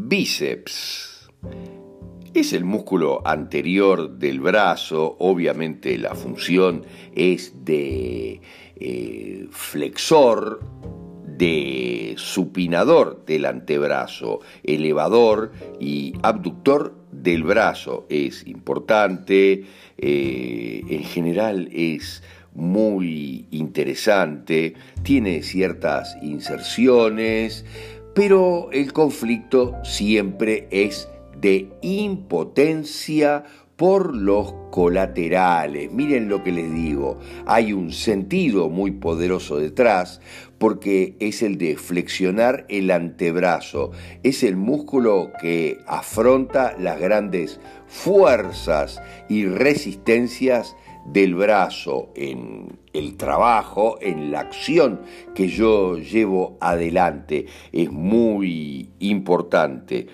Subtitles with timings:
[0.00, 1.28] Bíceps.
[2.32, 6.84] Es el músculo anterior del brazo, obviamente la función
[7.16, 8.40] es de
[8.76, 10.60] eh, flexor,
[11.26, 15.50] de supinador del antebrazo, elevador
[15.80, 18.06] y abductor del brazo.
[18.08, 19.64] Es importante,
[19.98, 22.22] eh, en general es
[22.54, 27.64] muy interesante, tiene ciertas inserciones,
[28.18, 31.08] pero el conflicto siempre es
[31.40, 33.44] de impotencia
[33.76, 35.92] por los colaterales.
[35.92, 40.20] Miren lo que les digo, hay un sentido muy poderoso detrás
[40.58, 43.92] porque es el de flexionar el antebrazo,
[44.24, 50.74] es el músculo que afronta las grandes fuerzas y resistencias
[51.12, 55.00] del brazo en el trabajo, en la acción
[55.34, 57.46] que yo llevo adelante.
[57.72, 60.06] Es muy importante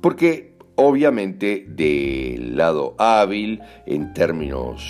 [0.00, 4.82] porque obviamente del lado hábil, en términos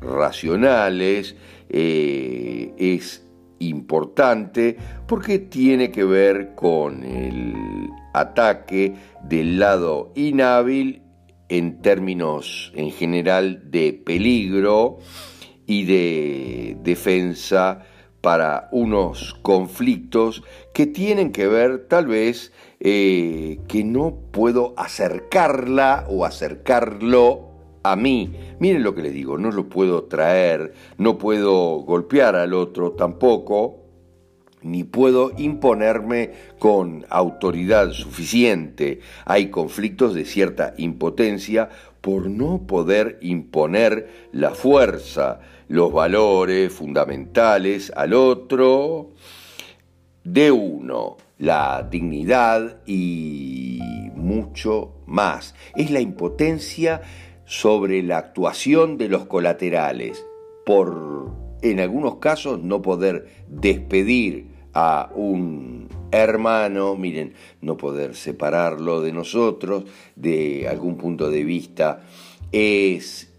[0.00, 1.36] racionales,
[1.68, 3.24] eh, es
[3.60, 4.76] importante
[5.06, 7.54] porque tiene que ver con el
[8.12, 10.99] ataque del lado inhábil
[11.50, 14.98] en términos en general de peligro
[15.66, 17.84] y de defensa
[18.20, 26.24] para unos conflictos que tienen que ver tal vez eh, que no puedo acercarla o
[26.24, 27.50] acercarlo
[27.82, 28.32] a mí.
[28.58, 33.79] Miren lo que les digo, no lo puedo traer, no puedo golpear al otro tampoco,
[34.62, 39.00] ni puedo imponerme con autoridad suficiente.
[39.24, 41.68] Hay conflictos de cierta impotencia
[42.00, 49.10] por no poder imponer la fuerza, los valores fundamentales al otro
[50.24, 53.80] de uno, la dignidad y
[54.14, 55.54] mucho más.
[55.76, 57.02] Es la impotencia
[57.44, 60.24] sobre la actuación de los colaterales
[60.64, 69.12] por en algunos casos no poder despedir a un hermano, miren, no poder separarlo de
[69.12, 69.84] nosotros
[70.16, 72.02] de algún punto de vista
[72.52, 73.30] es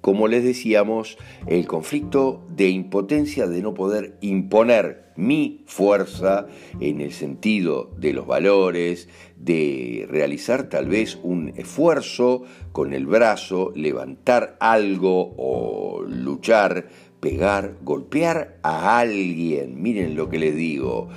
[0.00, 6.46] como les decíamos, el conflicto de impotencia de no poder imponer mi fuerza
[6.80, 13.72] en el sentido de los valores, de realizar tal vez un esfuerzo con el brazo,
[13.74, 16.88] levantar algo o luchar,
[17.20, 19.80] pegar, golpear a alguien.
[19.80, 21.08] Miren lo que les digo.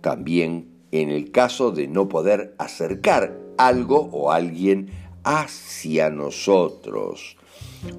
[0.00, 4.90] También en el caso de no poder acercar algo o alguien
[5.24, 7.36] hacia nosotros.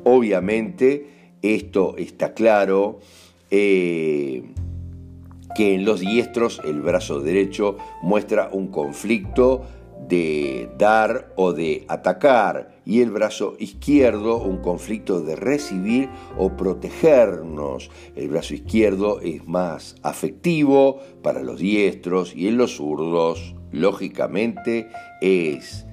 [0.04, 1.08] Obviamente,
[1.42, 3.00] esto está claro,
[3.52, 4.44] eh,
[5.56, 9.66] que en los diestros el brazo derecho muestra un conflicto
[10.10, 17.92] de dar o de atacar y el brazo izquierdo un conflicto de recibir o protegernos.
[18.16, 24.90] El brazo izquierdo es más afectivo para los diestros y en los zurdos, lógicamente,
[25.22, 25.86] es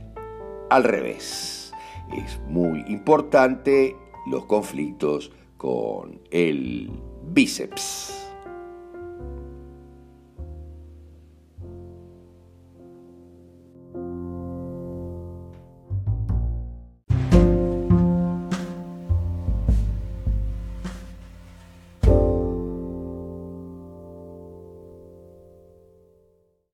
[0.70, 1.72] al revés.
[2.16, 3.94] Es muy importante
[4.30, 6.90] los conflictos con el
[7.32, 8.25] bíceps.